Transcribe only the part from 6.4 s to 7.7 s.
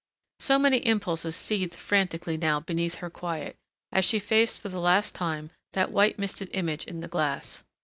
image in the glass.